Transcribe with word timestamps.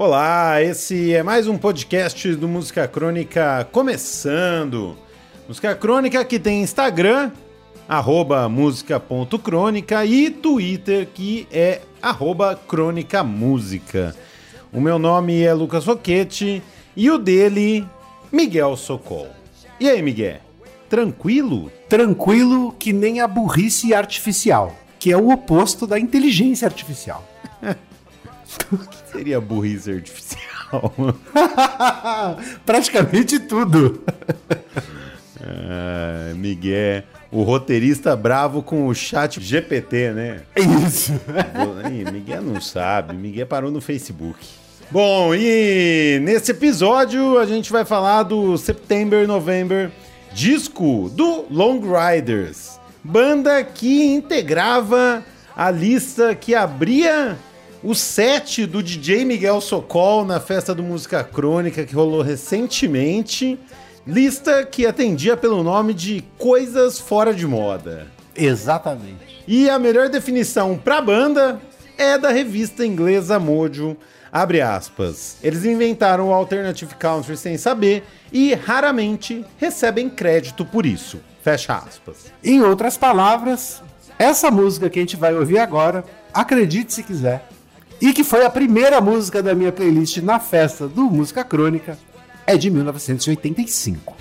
Olá, 0.00 0.62
esse 0.62 1.12
é 1.12 1.24
mais 1.24 1.48
um 1.48 1.58
podcast 1.58 2.32
do 2.36 2.46
Música 2.46 2.86
Crônica 2.86 3.68
começando. 3.72 4.96
Música 5.48 5.74
Crônica 5.74 6.24
que 6.24 6.38
tem 6.38 6.62
Instagram, 6.62 7.32
arroba 7.88 8.48
música.crônica 8.48 10.04
e 10.06 10.30
Twitter 10.30 11.08
que 11.12 11.48
é 11.50 11.80
arroba 12.00 12.54
crônica 12.54 13.24
música. 13.24 14.14
O 14.72 14.80
meu 14.80 15.00
nome 15.00 15.42
é 15.42 15.52
Lucas 15.52 15.84
Roquete 15.84 16.62
e 16.94 17.10
o 17.10 17.18
dele, 17.18 17.84
Miguel 18.30 18.76
Socol. 18.76 19.26
E 19.80 19.90
aí, 19.90 20.00
Miguel? 20.00 20.36
Tranquilo? 20.88 21.72
Tranquilo 21.88 22.70
que 22.78 22.92
nem 22.92 23.20
a 23.20 23.26
burrice 23.26 23.92
artificial, 23.92 24.76
que 24.96 25.10
é 25.10 25.16
o 25.16 25.32
oposto 25.32 25.88
da 25.88 25.98
inteligência 25.98 26.66
artificial. 26.68 27.28
O 28.72 28.78
que 28.88 29.10
seria 29.12 29.40
burrice 29.40 29.90
artificial? 29.90 30.94
Praticamente 32.64 33.38
tudo. 33.38 34.02
ah, 35.40 36.32
Miguel, 36.34 37.02
o 37.30 37.42
roteirista 37.42 38.16
bravo 38.16 38.62
com 38.62 38.86
o 38.86 38.94
chat 38.94 39.40
GPT, 39.40 40.12
né? 40.12 40.42
Isso. 40.86 41.12
Ih, 41.90 42.10
Miguel 42.10 42.42
não 42.42 42.60
sabe, 42.60 43.14
Miguel 43.14 43.46
parou 43.46 43.70
no 43.70 43.80
Facebook. 43.80 44.38
Bom, 44.90 45.34
e 45.34 46.18
nesse 46.22 46.52
episódio 46.52 47.38
a 47.38 47.44
gente 47.44 47.70
vai 47.70 47.84
falar 47.84 48.22
do 48.22 48.56
September 48.56 49.28
November, 49.28 49.90
disco 50.32 51.10
do 51.10 51.44
Long 51.50 51.80
Riders, 51.80 52.80
banda 53.04 53.62
que 53.62 54.06
integrava 54.06 55.22
a 55.54 55.70
lista 55.70 56.34
que 56.34 56.54
abria 56.54 57.36
o 57.82 57.94
set 57.94 58.66
do 58.66 58.82
DJ 58.82 59.24
Miguel 59.24 59.60
Socol 59.60 60.24
na 60.24 60.40
festa 60.40 60.74
do 60.74 60.82
Música 60.82 61.22
Crônica 61.22 61.84
que 61.84 61.94
rolou 61.94 62.22
recentemente. 62.22 63.58
Lista 64.06 64.64
que 64.64 64.86
atendia 64.86 65.36
pelo 65.36 65.62
nome 65.62 65.92
de 65.92 66.24
Coisas 66.38 66.98
Fora 66.98 67.34
de 67.34 67.46
Moda. 67.46 68.06
Exatamente. 68.34 69.44
E 69.46 69.68
a 69.68 69.78
melhor 69.78 70.08
definição 70.08 70.76
pra 70.76 71.00
banda 71.00 71.60
é 71.96 72.16
da 72.16 72.30
revista 72.30 72.86
inglesa 72.86 73.38
Mojo. 73.38 73.96
Abre 74.32 74.60
aspas. 74.60 75.36
Eles 75.42 75.64
inventaram 75.64 76.28
o 76.28 76.32
Alternative 76.32 76.94
Country 76.94 77.36
sem 77.36 77.56
saber 77.56 78.04
e 78.32 78.54
raramente 78.54 79.44
recebem 79.56 80.08
crédito 80.08 80.64
por 80.64 80.84
isso. 80.84 81.20
Fecha 81.42 81.76
aspas. 81.76 82.32
Em 82.42 82.62
outras 82.62 82.96
palavras, 82.96 83.82
essa 84.18 84.50
música 84.50 84.90
que 84.90 84.98
a 84.98 85.02
gente 85.02 85.16
vai 85.16 85.34
ouvir 85.34 85.58
agora, 85.58 86.04
acredite 86.32 86.92
se 86.92 87.02
quiser, 87.02 87.46
e 88.00 88.12
que 88.12 88.22
foi 88.24 88.44
a 88.44 88.50
primeira 88.50 89.00
música 89.00 89.42
da 89.42 89.54
minha 89.54 89.72
playlist 89.72 90.18
na 90.18 90.38
festa 90.38 90.86
do 90.86 91.04
Música 91.04 91.44
Crônica, 91.44 91.98
é 92.46 92.56
de 92.56 92.70
1985. 92.70 94.16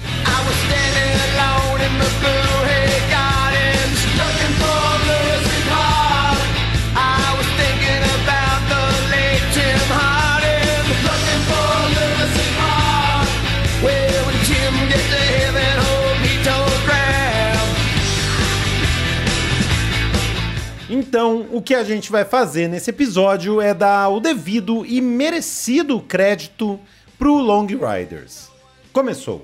Então, 21.17 21.47
o 21.51 21.63
que 21.63 21.73
a 21.73 21.83
gente 21.83 22.11
vai 22.11 22.23
fazer 22.23 22.67
nesse 22.67 22.91
episódio 22.91 23.59
é 23.59 23.73
dar 23.73 24.07
o 24.09 24.19
devido 24.19 24.85
e 24.85 25.01
merecido 25.01 25.99
crédito 25.99 26.79
pro 27.17 27.39
Long 27.39 27.65
Riders. 27.65 28.51
Começou. 28.93 29.43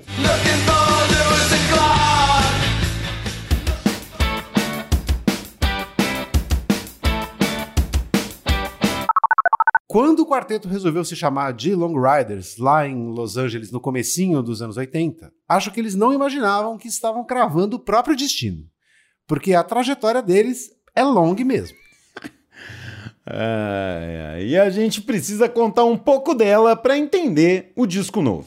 Quando 9.88 10.20
o 10.20 10.26
quarteto 10.28 10.68
resolveu 10.68 11.04
se 11.04 11.16
chamar 11.16 11.52
de 11.54 11.74
Long 11.74 12.00
Riders, 12.00 12.56
lá 12.56 12.86
em 12.86 13.10
Los 13.10 13.36
Angeles 13.36 13.72
no 13.72 13.80
comecinho 13.80 14.44
dos 14.44 14.62
anos 14.62 14.76
80, 14.76 15.28
acho 15.48 15.72
que 15.72 15.80
eles 15.80 15.96
não 15.96 16.12
imaginavam 16.12 16.78
que 16.78 16.86
estavam 16.86 17.24
cravando 17.24 17.74
o 17.74 17.80
próprio 17.80 18.14
destino. 18.14 18.62
Porque 19.26 19.54
a 19.54 19.64
trajetória 19.64 20.22
deles 20.22 20.70
é 20.94 21.02
long 21.02 21.34
mesmo. 21.44 21.76
E 24.40 24.56
a 24.58 24.68
gente 24.70 25.00
precisa 25.00 25.48
contar 25.48 25.84
um 25.84 25.96
pouco 25.96 26.34
dela 26.34 26.76
para 26.76 26.98
entender 26.98 27.72
o 27.74 27.86
disco 27.86 28.20
novo. 28.20 28.46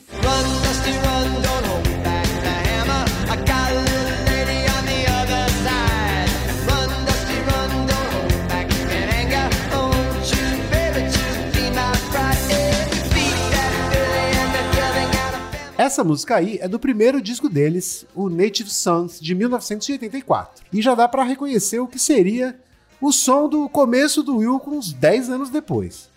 Essa 15.98 16.04
música 16.04 16.36
aí 16.36 16.60
é 16.62 16.68
do 16.68 16.78
primeiro 16.78 17.20
disco 17.20 17.50
deles, 17.50 18.06
o 18.14 18.30
Native 18.30 18.70
Sons, 18.70 19.20
de 19.20 19.34
1984. 19.34 20.64
E 20.72 20.80
já 20.80 20.94
dá 20.94 21.08
para 21.08 21.24
reconhecer 21.24 21.80
o 21.80 21.88
que 21.88 21.98
seria 21.98 22.56
o 23.02 23.12
som 23.12 23.50
do 23.50 23.68
começo 23.68 24.22
do 24.22 24.38
Wilco 24.38 24.70
uns 24.70 24.94
10 24.94 25.32
anos 25.32 25.50
depois. 25.50 26.12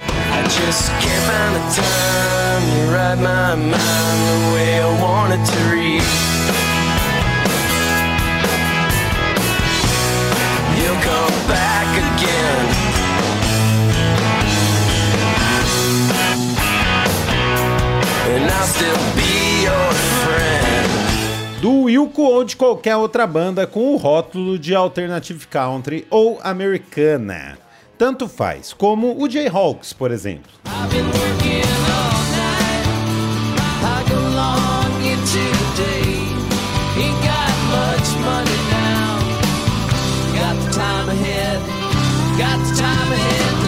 And 5.23 5.80
ou 22.19 22.45
de 22.45 22.57
qualquer 22.57 22.97
outra 22.97 23.27
banda 23.27 23.67
com 23.67 23.93
o 23.93 23.97
rótulo 23.97 24.59
de 24.59 24.75
Alternative 24.75 25.47
Country 25.47 26.07
ou 26.11 26.41
Americana. 26.43 27.59
Tanto 27.97 28.27
faz, 28.27 28.73
como 28.73 29.23
o 29.23 29.29
Jayhawks, 29.29 29.93
por 29.93 30.11
exemplo. 30.11 30.51
Got 42.41 42.59
the 42.65 42.75
time 42.75 43.13
ahead 43.13 43.60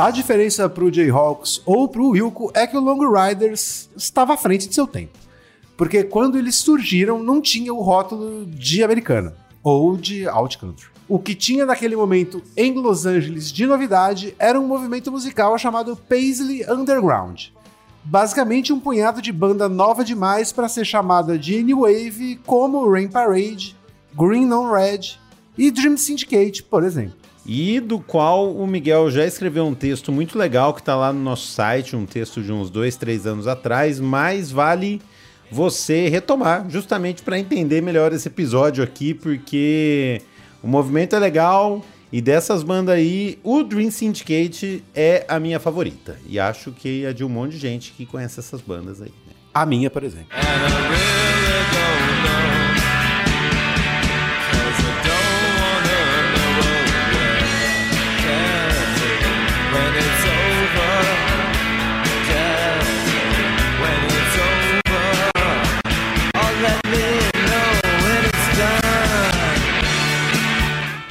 A 0.00 0.10
diferença 0.10 0.66
pro 0.66 0.90
Jayhawks 0.90 1.60
ou 1.66 1.86
pro 1.86 2.08
Wilco 2.08 2.50
é 2.54 2.66
que 2.66 2.74
o 2.74 2.80
Long 2.80 3.12
Riders 3.12 3.90
estava 3.94 4.32
à 4.32 4.36
frente 4.38 4.66
de 4.66 4.74
seu 4.74 4.86
tempo. 4.86 5.12
Porque 5.76 6.02
quando 6.02 6.38
eles 6.38 6.56
surgiram, 6.56 7.22
não 7.22 7.38
tinha 7.38 7.74
o 7.74 7.82
rótulo 7.82 8.46
de 8.46 8.82
americana 8.82 9.36
ou 9.62 9.98
de 9.98 10.26
alt 10.26 10.56
country. 10.56 10.88
O 11.06 11.18
que 11.18 11.34
tinha 11.34 11.66
naquele 11.66 11.96
momento 11.96 12.42
em 12.56 12.72
Los 12.72 13.04
Angeles 13.04 13.52
de 13.52 13.66
novidade 13.66 14.34
era 14.38 14.58
um 14.58 14.66
movimento 14.66 15.12
musical 15.12 15.58
chamado 15.58 15.94
Paisley 15.94 16.64
Underground. 16.66 17.48
Basicamente 18.02 18.72
um 18.72 18.80
punhado 18.80 19.20
de 19.20 19.30
banda 19.30 19.68
nova 19.68 20.02
demais 20.02 20.50
para 20.50 20.70
ser 20.70 20.86
chamada 20.86 21.38
de 21.38 21.62
New 21.62 21.80
Wave, 21.80 22.40
como 22.46 22.90
Rain 22.90 23.08
Parade, 23.08 23.76
Green 24.18 24.50
on 24.50 24.72
Red 24.72 25.18
e 25.58 25.70
Dream 25.70 25.98
Syndicate, 25.98 26.62
por 26.62 26.84
exemplo 26.84 27.19
e 27.52 27.80
do 27.80 27.98
qual 27.98 28.54
o 28.54 28.64
Miguel 28.64 29.10
já 29.10 29.26
escreveu 29.26 29.66
um 29.66 29.74
texto 29.74 30.12
muito 30.12 30.38
legal 30.38 30.72
que 30.72 30.78
está 30.78 30.94
lá 30.94 31.12
no 31.12 31.18
nosso 31.18 31.48
site, 31.48 31.96
um 31.96 32.06
texto 32.06 32.40
de 32.40 32.52
uns 32.52 32.70
dois, 32.70 32.94
três 32.94 33.26
anos 33.26 33.48
atrás, 33.48 33.98
mas 33.98 34.52
vale 34.52 35.02
você 35.50 36.08
retomar, 36.08 36.70
justamente 36.70 37.24
para 37.24 37.36
entender 37.40 37.80
melhor 37.80 38.12
esse 38.12 38.28
episódio 38.28 38.84
aqui, 38.84 39.14
porque 39.14 40.22
o 40.62 40.68
movimento 40.68 41.16
é 41.16 41.18
legal 41.18 41.84
e 42.12 42.20
dessas 42.20 42.62
bandas 42.62 42.94
aí, 42.94 43.36
o 43.42 43.64
Dream 43.64 43.90
Syndicate 43.90 44.84
é 44.94 45.24
a 45.26 45.40
minha 45.40 45.58
favorita. 45.58 46.20
E 46.28 46.38
acho 46.38 46.70
que 46.70 47.04
é 47.04 47.12
de 47.12 47.24
um 47.24 47.28
monte 47.28 47.54
de 47.54 47.58
gente 47.58 47.90
que 47.90 48.06
conhece 48.06 48.38
essas 48.38 48.60
bandas 48.60 49.02
aí. 49.02 49.12
Né? 49.26 49.32
A 49.52 49.66
minha, 49.66 49.90
por 49.90 50.04
exemplo. 50.04 50.28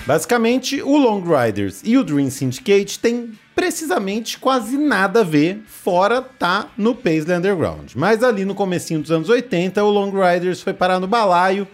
Basicamente, 0.10 0.82
o 0.82 0.98
Long 0.98 1.22
Riders 1.22 1.82
e 1.84 1.96
o 1.96 2.04
Dream 2.04 2.32
Syndicate 2.32 2.98
têm 2.98 3.38
precisamente 3.54 4.40
quase 4.40 4.76
nada 4.76 5.20
a 5.20 5.24
ver, 5.24 5.62
fora 5.68 6.20
tá 6.20 6.72
no 6.76 6.96
Paisley 6.96 7.38
Underground. 7.38 7.92
Mas 7.94 8.24
ali 8.24 8.44
no 8.44 8.56
comecinho 8.56 9.02
dos 9.02 9.12
anos 9.12 9.30
80, 9.30 9.84
o 9.84 9.92
Long 9.92 10.10
Riders 10.10 10.64
foi 10.64 10.74
parar 10.74 11.00
no 11.00 11.06
balaio 11.06 11.68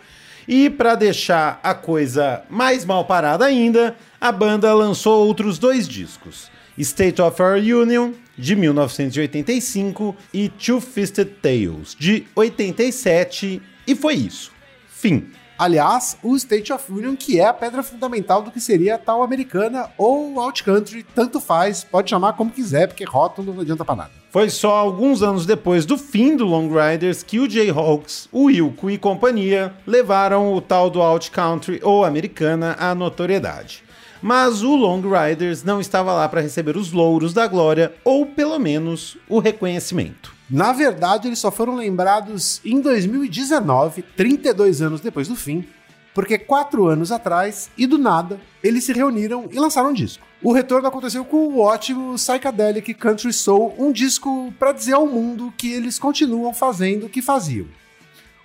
e 0.46 0.70
para 0.70 0.96
deixar 0.96 1.62
a 1.64 1.74
coisa 1.74 2.44
mais 2.50 2.84
mal 2.84 3.06
parada 3.06 3.46
ainda, 3.46 3.96
a 4.20 4.34
banda 4.34 4.74
lançou 4.74 5.26
outros 5.26 5.58
dois 5.58 5.88
discos: 5.88 6.52
State 6.78 7.22
of 7.22 7.42
Our 7.42 7.56
Union 7.56 8.12
de 8.38 8.54
1985 8.54 10.14
e 10.34 10.50
Two 10.50 10.82
Fisted 10.82 11.38
Tales 11.42 11.96
de 11.98 12.28
87 12.36 13.62
e 13.88 13.96
foi 13.96 14.16
isso. 14.16 14.52
Fim. 14.90 15.30
Aliás, 15.58 16.18
o 16.22 16.36
State 16.36 16.74
of 16.74 16.92
Union, 16.92 17.16
que 17.16 17.40
é 17.40 17.46
a 17.46 17.54
pedra 17.54 17.82
fundamental 17.82 18.42
do 18.42 18.52
que 18.52 18.60
seria 18.60 18.96
a 18.96 18.98
tal 18.98 19.24
americana 19.24 19.90
ou 19.98 20.38
out 20.38 20.62
country, 20.62 21.06
tanto 21.16 21.40
faz, 21.40 21.82
pode 21.82 22.10
chamar 22.10 22.34
como 22.34 22.52
quiser, 22.52 22.88
porque 22.88 23.06
rótulo 23.06 23.54
não 23.54 23.62
adianta 23.62 23.86
pra 23.86 23.96
nada. 23.96 24.12
Foi 24.30 24.50
só 24.50 24.76
alguns 24.76 25.24
anos 25.24 25.46
depois 25.46 25.86
do 25.86 25.98
fim 25.98 26.36
do 26.36 26.46
Long 26.46 26.68
Riders 26.68 27.24
que 27.24 27.40
o 27.40 27.50
Jayhawks, 27.50 28.28
o 28.34 28.44
Wilco 28.44 28.92
e 28.92 28.98
companhia 28.98 29.74
levaram 29.88 30.54
o 30.54 30.60
tal 30.60 30.90
do 30.90 31.02
out 31.02 31.32
country 31.32 31.80
ou 31.82 32.04
americana 32.04 32.76
à 32.78 32.94
notoriedade. 32.94 33.82
Mas 34.22 34.62
o 34.62 34.76
Long 34.76 35.02
Riders 35.02 35.64
não 35.64 35.80
estava 35.80 36.12
lá 36.12 36.28
para 36.28 36.42
receber 36.42 36.76
os 36.76 36.92
louros 36.92 37.34
da 37.34 37.48
glória 37.48 37.94
ou 38.04 38.26
pelo 38.26 38.60
menos 38.60 39.18
o 39.30 39.40
reconhecimento. 39.40 40.35
Na 40.50 40.72
verdade, 40.72 41.28
eles 41.28 41.40
só 41.40 41.50
foram 41.50 41.76
lembrados 41.76 42.62
em 42.64 42.80
2019, 42.80 44.04
32 44.16 44.82
anos 44.82 45.02
depois 45.02 45.28
do 45.28 45.36
fim, 45.36 45.66
porque 46.14 46.38
quatro 46.38 46.88
anos 46.88 47.12
atrás, 47.12 47.70
e 47.78 47.86
do 47.88 47.98
nada, 47.98 48.40
eles 48.64 48.84
se 48.84 48.94
reuniram 48.94 49.50
e 49.52 49.60
lançaram 49.60 49.90
um 49.90 49.94
disco. 49.94 50.24
O 50.42 50.54
retorno 50.54 50.88
aconteceu 50.88 51.26
com 51.26 51.48
o 51.48 51.60
ótimo 51.60 52.16
Psychedelic 52.16 52.94
Country 52.94 53.34
Soul, 53.34 53.76
um 53.78 53.92
disco 53.92 54.54
para 54.60 54.72
dizer 54.72 54.94
ao 54.94 55.08
mundo 55.08 55.54
que 55.58 55.72
eles 55.72 55.98
continuam 55.98 56.54
fazendo 56.54 57.08
o 57.08 57.10
que 57.10 57.22
faziam. 57.22 57.68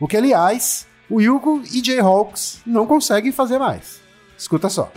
O 0.00 0.08
que, 0.08 0.16
aliás, 0.16 0.86
o 1.08 1.16
Wilco 1.16 1.62
e 1.70 1.84
Jay 1.84 2.00
Hawks 2.00 2.60
não 2.64 2.86
conseguem 2.86 3.30
fazer 3.30 3.58
mais. 3.58 4.00
Escuta 4.38 4.70
só. 4.70 4.90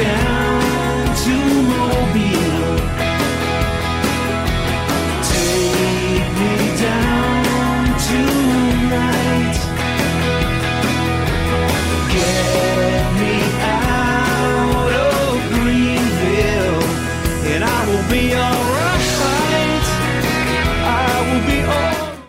Take 0.00 0.49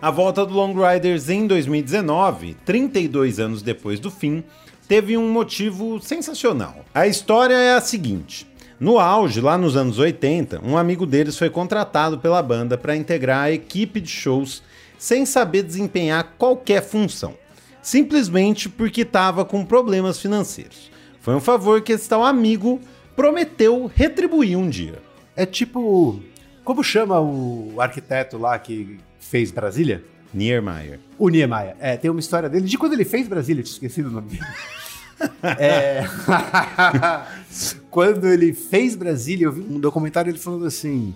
A 0.01 0.09
volta 0.09 0.43
do 0.43 0.55
Long 0.55 0.73
Riders 0.73 1.29
em 1.29 1.45
2019, 1.45 2.57
32 2.65 3.39
anos 3.39 3.61
depois 3.61 3.99
do 3.99 4.09
fim, 4.09 4.43
teve 4.87 5.15
um 5.15 5.31
motivo 5.31 6.01
sensacional. 6.01 6.83
A 6.91 7.05
história 7.05 7.53
é 7.53 7.75
a 7.75 7.81
seguinte: 7.81 8.47
no 8.79 8.97
auge, 8.97 9.39
lá 9.39 9.59
nos 9.59 9.77
anos 9.77 9.99
80, 9.99 10.59
um 10.65 10.75
amigo 10.75 11.05
deles 11.05 11.37
foi 11.37 11.51
contratado 11.51 12.17
pela 12.17 12.41
banda 12.41 12.79
para 12.79 12.95
integrar 12.95 13.43
a 13.43 13.51
equipe 13.51 14.01
de 14.01 14.09
shows 14.09 14.63
sem 14.97 15.23
saber 15.23 15.61
desempenhar 15.61 16.33
qualquer 16.35 16.81
função, 16.81 17.35
simplesmente 17.79 18.67
porque 18.69 19.01
estava 19.01 19.45
com 19.45 19.63
problemas 19.63 20.19
financeiros. 20.19 20.89
Foi 21.19 21.35
um 21.35 21.39
favor 21.39 21.79
que 21.83 21.91
esse 21.91 22.09
tal 22.09 22.25
amigo 22.25 22.81
prometeu 23.15 23.91
retribuir 23.93 24.57
um 24.57 24.67
dia. 24.67 24.99
É 25.35 25.45
tipo. 25.45 26.19
Como 26.63 26.83
chama 26.83 27.19
o 27.19 27.75
arquiteto 27.79 28.39
lá 28.39 28.57
que 28.57 28.99
fez 29.21 29.51
Brasília? 29.51 30.03
Niemeyer. 30.33 30.99
O 31.17 31.29
Niemeyer. 31.29 31.75
É, 31.79 31.95
tem 31.95 32.11
uma 32.11 32.19
história 32.19 32.49
dele 32.49 32.67
de 32.67 32.77
quando 32.77 32.93
ele 32.93 33.05
fez 33.05 33.27
Brasília, 33.27 33.63
tinha 33.63 33.73
esquecido 33.73 34.09
o 34.09 34.11
nome 34.11 34.29
dele. 34.29 34.45
é... 35.59 36.03
quando 37.89 38.27
ele 38.27 38.53
fez 38.53 38.95
Brasília, 38.95 39.45
eu 39.45 39.51
vi 39.51 39.61
um 39.61 39.79
documentário 39.79 40.29
ele 40.29 40.39
falando 40.39 40.65
assim 40.65 41.13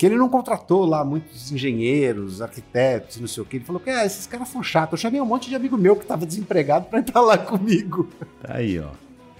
que 0.00 0.06
ele 0.06 0.16
não 0.16 0.30
contratou 0.30 0.86
lá 0.86 1.04
muitos 1.04 1.52
engenheiros, 1.52 2.40
arquitetos, 2.40 3.20
não 3.20 3.28
sei 3.28 3.42
o 3.42 3.44
que. 3.44 3.58
Ele 3.58 3.66
falou 3.66 3.78
que 3.78 3.90
ah, 3.90 4.06
esses 4.06 4.26
caras 4.26 4.48
são 4.48 4.62
chatos. 4.62 4.92
Eu 4.92 4.98
chamei 5.02 5.20
um 5.20 5.26
monte 5.26 5.50
de 5.50 5.54
amigo 5.54 5.76
meu 5.76 5.94
que 5.94 6.00
estava 6.00 6.24
desempregado 6.24 6.86
para 6.86 7.00
entrar 7.00 7.20
lá 7.20 7.36
comigo. 7.36 8.08
Tá 8.40 8.54
aí, 8.54 8.80
ó. 8.80 8.92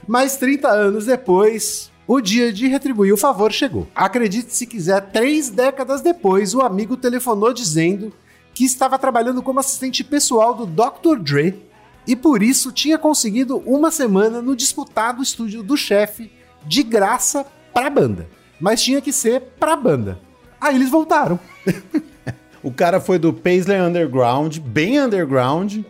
Mas 0.07 0.37
30 0.37 0.69
anos 0.69 1.07
depois, 1.07 1.91
o 2.13 2.21
dia 2.21 2.53
de 2.53 2.67
retribuir 2.67 3.15
o 3.15 3.17
favor 3.17 3.53
chegou. 3.53 3.87
Acredite 3.95 4.53
se 4.53 4.67
quiser, 4.67 5.01
três 5.13 5.49
décadas 5.49 6.01
depois, 6.01 6.57
o 6.57 6.61
amigo 6.61 6.97
telefonou 6.97 7.53
dizendo 7.53 8.13
que 8.53 8.65
estava 8.65 8.99
trabalhando 8.99 9.41
como 9.41 9.61
assistente 9.61 10.03
pessoal 10.03 10.53
do 10.53 10.67
Dr. 10.67 11.21
Dre 11.21 11.63
e 12.09 12.17
por 12.17 12.43
isso 12.43 12.73
tinha 12.73 12.99
conseguido 12.99 13.59
uma 13.59 13.93
semana 13.93 14.43
no 14.43 14.57
disputado 14.57 15.23
estúdio 15.23 15.63
do 15.63 15.77
chefe 15.77 16.33
de 16.67 16.83
graça 16.83 17.47
para 17.73 17.87
a 17.87 17.91
banda. 17.91 18.27
Mas 18.61 18.83
tinha 18.83 19.01
que 19.01 19.13
ser 19.13 19.43
para 19.61 19.75
a 19.75 19.77
banda. 19.77 20.21
Aí 20.61 20.75
eles 20.75 20.91
voltaram. 20.91 21.39
o 22.61 22.73
cara 22.73 23.01
foi 23.01 23.21
do 23.21 23.33
Paisley 23.33 23.81
Underground, 23.81 24.59
bem 24.59 25.01
underground, 25.01 25.85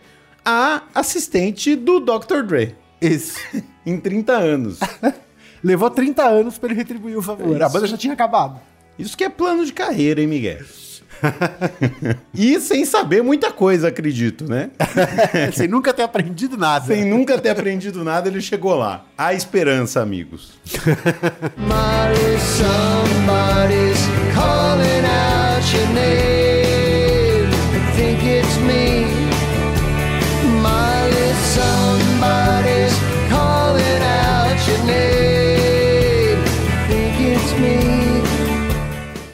a 0.44 0.82
assistente 0.94 1.74
do 1.74 1.98
Dr. 1.98 2.42
Dre. 2.46 2.76
Isso. 3.00 3.38
em 3.86 3.98
30 3.98 4.32
anos. 4.34 4.80
Levou 5.62 5.90
30 5.90 6.22
anos 6.22 6.58
para 6.58 6.70
ele 6.70 6.78
retribuir 6.78 7.16
o 7.16 7.22
favor. 7.22 7.60
É 7.60 7.64
a 7.64 7.68
banda 7.68 7.86
já 7.86 7.96
tinha 7.96 8.14
acabado. 8.14 8.60
Isso 8.98 9.16
que 9.16 9.24
é 9.24 9.28
plano 9.28 9.64
de 9.64 9.72
carreira, 9.72 10.20
hein, 10.20 10.26
Miguel? 10.26 10.64
e 12.34 12.58
sem 12.60 12.84
saber 12.84 13.22
muita 13.22 13.52
coisa, 13.52 13.88
acredito, 13.88 14.48
né? 14.48 14.70
sem 15.52 15.68
nunca 15.68 15.92
ter 15.92 16.02
aprendido 16.02 16.56
nada. 16.56 16.86
Sem 16.86 17.04
nunca 17.04 17.38
ter 17.38 17.50
aprendido 17.50 18.02
nada, 18.04 18.28
ele 18.28 18.40
chegou 18.40 18.74
lá. 18.74 19.04
A 19.16 19.34
esperança, 19.34 20.00
amigos. 20.00 20.52
somebody's 22.40 24.00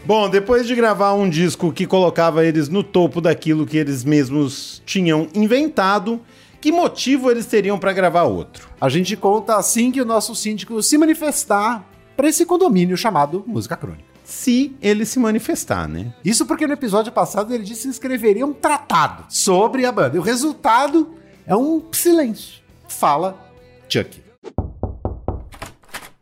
Bom, 0.06 0.30
depois 0.30 0.68
de 0.68 0.74
gravar 0.76 1.14
um 1.14 1.28
disco 1.28 1.72
que 1.72 1.84
colocava 1.84 2.46
eles 2.46 2.68
no 2.68 2.84
topo 2.84 3.20
daquilo 3.20 3.66
que 3.66 3.76
eles 3.76 4.04
mesmos 4.04 4.80
tinham 4.86 5.26
inventado, 5.34 6.20
que 6.60 6.70
motivo 6.70 7.28
eles 7.28 7.44
teriam 7.44 7.76
para 7.76 7.92
gravar 7.92 8.22
outro? 8.22 8.68
A 8.80 8.88
gente 8.88 9.16
conta 9.16 9.56
assim 9.56 9.90
que 9.90 10.00
o 10.00 10.04
nosso 10.04 10.32
síndico 10.36 10.80
se 10.80 10.96
manifestar 10.96 11.84
para 12.16 12.28
esse 12.28 12.46
condomínio 12.46 12.96
chamado 12.96 13.42
Música 13.48 13.76
Crônica. 13.76 14.04
Se 14.22 14.76
ele 14.80 15.04
se 15.04 15.18
manifestar, 15.18 15.88
né? 15.88 16.14
Isso 16.24 16.46
porque 16.46 16.68
no 16.68 16.74
episódio 16.74 17.10
passado 17.10 17.52
ele 17.52 17.64
disse 17.64 17.88
que 17.88 17.94
escreveria 17.94 18.46
um 18.46 18.52
tratado 18.52 19.24
sobre 19.28 19.84
a 19.86 19.90
banda. 19.90 20.14
E 20.14 20.20
o 20.20 20.22
resultado 20.22 21.16
é 21.44 21.56
um 21.56 21.82
silêncio. 21.90 22.62
Fala 22.86 23.36
Chuck. 23.88 24.25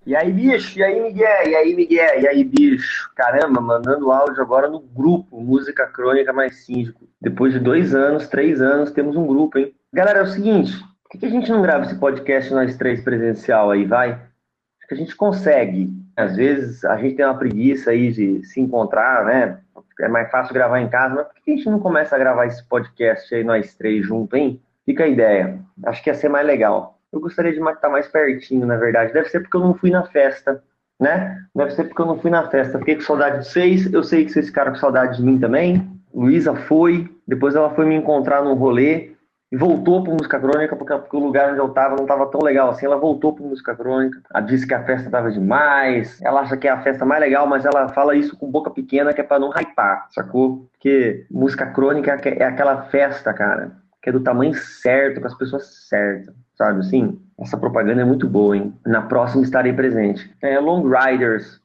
E 0.07 0.15
aí, 0.15 0.31
bicho? 0.31 0.79
E 0.79 0.85
aí, 0.85 1.01
Miguel? 1.01 1.49
E 1.49 1.57
aí, 1.57 1.75
Miguel? 1.75 2.21
E 2.21 2.29
aí, 2.29 2.45
bicho? 2.45 3.11
Caramba, 3.17 3.59
mandando 3.59 4.13
áudio 4.13 4.43
agora 4.43 4.69
no 4.69 4.79
grupo 4.79 5.41
Música 5.41 5.87
Crônica 5.87 6.31
Mais 6.31 6.67
Síndico. 6.67 7.09
Depois 7.19 7.55
de 7.55 7.59
dois 7.59 7.95
anos, 7.95 8.29
três 8.29 8.61
anos, 8.61 8.91
temos 8.91 9.17
um 9.17 9.27
grupo, 9.27 9.59
hein? 9.59 9.75
Galera, 9.91 10.19
é 10.19 10.23
o 10.23 10.27
seguinte, 10.27 10.73
por 11.03 11.19
que 11.19 11.25
a 11.25 11.31
gente 11.31 11.51
não 11.51 11.63
grava 11.63 11.87
esse 11.87 11.99
podcast 11.99 12.53
nós 12.53 12.77
três 12.77 13.03
presencial 13.03 13.71
aí, 13.71 13.87
vai? 13.87 14.11
Acho 14.11 14.89
que 14.89 14.95
a 14.95 14.99
gente 14.99 15.17
consegue. 15.17 15.91
Às 16.15 16.37
vezes 16.37 16.85
a 16.85 16.99
gente 16.99 17.17
tem 17.17 17.25
uma 17.25 17.39
preguiça 17.39 17.91
aí 17.91 18.13
de 18.13 18.45
se 18.45 18.61
encontrar, 18.61 19.25
né? 19.25 19.59
É 20.01 20.09
mais 20.09 20.31
fácil 20.31 20.53
gravar 20.53 20.81
em 20.81 20.89
casa, 20.89 21.15
mas 21.15 21.27
por 21.29 21.35
que 21.43 21.51
a 21.51 21.57
gente 21.57 21.71
não 21.71 21.81
começa 21.81 22.15
a 22.15 22.19
gravar 22.19 22.45
esse 22.45 22.63
podcast 22.69 23.35
aí 23.35 23.43
nós 23.43 23.75
três 23.75 24.05
juntos, 24.05 24.39
hein? 24.39 24.61
Fica 24.85 25.05
a 25.05 25.09
ideia. 25.09 25.59
Acho 25.87 26.03
que 26.03 26.11
ia 26.11 26.15
ser 26.15 26.29
mais 26.29 26.47
legal 26.47 26.94
eu 27.17 27.21
gostaria 27.21 27.53
de 27.53 27.61
estar 27.61 27.89
mais 27.89 28.07
pertinho, 28.09 28.67
na 28.67 28.77
verdade. 28.77 29.13
Deve 29.13 29.29
ser 29.29 29.41
porque 29.41 29.57
eu 29.57 29.61
não 29.61 29.75
fui 29.75 29.91
na 29.91 30.05
festa, 30.05 30.63
né? 31.01 31.39
Deve 31.55 31.71
ser 31.73 31.85
porque 31.85 32.03
eu 32.03 32.07
não 32.07 32.19
fui 32.19 32.31
na 32.31 32.49
festa. 32.49 32.79
Fiquei 32.79 32.97
com 32.97 33.03
saudade 33.03 33.41
de 33.41 33.49
vocês. 33.49 33.93
Eu 33.93 34.03
sei 34.03 34.25
que 34.25 34.33
vocês 34.33 34.47
ficaram 34.47 34.73
com 34.73 34.79
saudade 34.79 35.17
de 35.17 35.23
mim 35.23 35.39
também. 35.39 35.91
Luísa 36.15 36.55
foi, 36.55 37.11
depois 37.27 37.55
ela 37.55 37.71
foi 37.71 37.87
me 37.87 37.97
encontrar 37.97 38.43
no 38.45 38.55
rolê 38.55 39.13
e 39.51 39.57
voltou 39.57 40.03
para 40.03 40.13
música 40.13 40.39
crônica 40.39 40.77
porque, 40.77 40.97
porque, 40.97 41.17
o 41.17 41.21
lugar 41.21 41.51
onde 41.51 41.59
eu 41.59 41.67
estava 41.67 41.97
não 41.97 42.05
estava 42.05 42.27
tão 42.27 42.41
legal 42.41 42.71
assim. 42.71 42.87
Ela 42.87 42.97
voltou 42.97 43.33
para 43.33 43.45
música 43.45 43.75
crônica. 43.75 44.21
Ela 44.33 44.45
disse 44.45 44.67
que 44.67 44.75
a 44.75 44.85
festa 44.85 45.07
estava 45.07 45.31
demais. 45.31 46.21
Ela 46.23 46.41
acha 46.41 46.57
que 46.57 46.69
é 46.69 46.71
a 46.71 46.83
festa 46.83 47.05
mais 47.05 47.21
legal, 47.21 47.47
mas 47.47 47.65
ela 47.65 47.89
fala 47.89 48.15
isso 48.15 48.37
com 48.37 48.51
boca 48.51 48.71
pequena 48.71 49.13
que 49.13 49.21
é 49.21 49.25
para 49.25 49.41
não 49.41 49.51
hypar, 49.51 50.07
sacou? 50.11 50.69
Porque 50.73 51.27
música 51.31 51.67
crônica 51.67 52.21
é 52.25 52.45
aquela 52.45 52.83
festa, 52.85 53.33
cara 53.33 53.84
que 54.05 54.11
é 54.11 54.13
do 54.13 54.21
tamanho 54.21 54.53
certo, 54.55 55.19
com 55.19 55.27
as 55.27 55.35
pessoas 55.35 55.89
certas, 55.89 56.35
sabe 56.59 56.81
assim? 56.81 57.19
Essa 57.41 57.57
propaganda 57.57 58.03
é 58.03 58.05
muito 58.05 58.29
boa, 58.29 58.55
hein? 58.55 58.79
Na 58.85 59.01
próxima 59.01 59.43
estarei 59.43 59.73
presente. 59.73 60.31
É, 60.43 60.61
Long 60.61 60.87
Riders. 60.87 61.59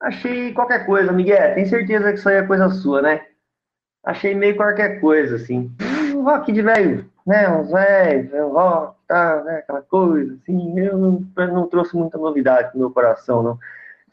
Achei 0.00 0.54
qualquer 0.54 0.86
coisa, 0.86 1.12
Miguel. 1.12 1.54
Tem 1.54 1.66
certeza 1.66 2.10
que 2.10 2.18
isso 2.18 2.26
aí 2.30 2.36
é 2.36 2.42
coisa 2.42 2.70
sua, 2.70 3.02
né? 3.02 3.20
Achei 4.02 4.34
meio 4.34 4.56
qualquer 4.56 5.00
coisa, 5.02 5.36
assim. 5.36 5.70
Um 6.14 6.22
rock 6.22 6.50
de 6.50 6.62
velho, 6.62 7.04
né? 7.26 7.46
Uns 7.50 7.70
velhos, 7.70 8.32
rock, 8.52 8.96
tá, 9.06 9.42
né? 9.44 9.58
Aquela 9.58 9.82
coisa, 9.82 10.34
assim. 10.42 10.78
Eu 10.80 10.96
não, 10.96 11.26
não 11.36 11.68
trouxe 11.68 11.94
muita 11.94 12.16
novidade 12.16 12.70
pro 12.70 12.80
meu 12.80 12.90
coração, 12.90 13.42
não. 13.42 13.58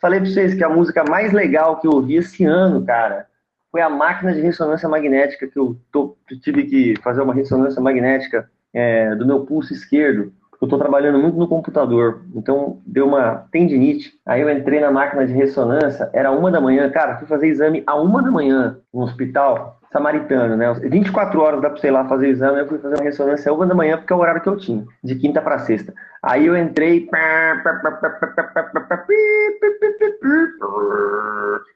Falei 0.01 0.19
pra 0.19 0.29
vocês 0.29 0.53
que 0.53 0.65
a 0.65 0.69
música 0.69 1.05
mais 1.05 1.31
legal 1.31 1.79
que 1.79 1.87
eu 1.87 1.91
ouvi 1.91 2.17
esse 2.17 2.43
ano, 2.43 2.85
cara, 2.85 3.25
foi 3.71 3.81
a 3.81 3.89
máquina 3.89 4.33
de 4.33 4.41
ressonância 4.41 4.89
magnética 4.89 5.47
que 5.47 5.57
eu 5.57 5.77
tô, 5.91 6.17
tive 6.41 6.63
que 6.63 6.93
fazer 7.01 7.21
uma 7.21 7.33
ressonância 7.33 7.81
magnética 7.81 8.49
é, 8.73 9.15
do 9.15 9.25
meu 9.25 9.45
pulso 9.45 9.73
esquerdo. 9.73 10.33
Eu 10.61 10.65
estou 10.65 10.77
trabalhando 10.77 11.19
muito 11.19 11.37
no 11.37 11.47
computador, 11.47 12.21
então 12.35 12.81
deu 12.85 13.07
uma 13.07 13.45
tendinite. 13.49 14.11
Aí 14.25 14.41
eu 14.41 14.49
entrei 14.49 14.81
na 14.81 14.91
máquina 14.91 15.25
de 15.25 15.31
ressonância, 15.31 16.09
era 16.11 16.31
uma 16.31 16.51
da 16.51 16.59
manhã, 16.59 16.89
cara, 16.89 17.17
fui 17.17 17.27
fazer 17.27 17.47
exame 17.47 17.81
a 17.87 17.95
uma 17.95 18.21
da 18.21 18.29
manhã 18.29 18.77
no 18.93 19.03
hospital 19.03 19.79
samaritano, 19.89 20.57
né? 20.57 20.71
24 20.73 21.39
horas 21.39 21.61
dá 21.61 21.69
para 21.69 21.79
sei 21.79 21.91
lá 21.91 22.07
fazer 22.09 22.27
exame, 22.27 22.59
eu 22.59 22.67
fui 22.67 22.77
fazer 22.77 22.95
uma 22.95 23.03
ressonância 23.03 23.49
a 23.49 23.55
uma 23.55 23.65
da 23.65 23.73
manhã 23.73 23.97
porque 23.97 24.11
é 24.11 24.15
o 24.15 24.19
horário 24.19 24.41
que 24.41 24.49
eu 24.49 24.57
tinha, 24.57 24.83
de 25.01 25.15
quinta 25.15 25.41
para 25.41 25.59
sexta. 25.59 25.93
Aí 26.21 26.45
eu 26.45 26.57
entrei, 26.57 27.09